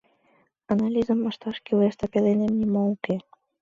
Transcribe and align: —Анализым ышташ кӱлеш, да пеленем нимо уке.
—Анализым 0.71 1.19
ышташ 1.29 1.57
кӱлеш, 1.65 1.93
да 1.99 2.05
пеленем 2.11 2.53
нимо 2.61 2.81
уке. 2.93 3.15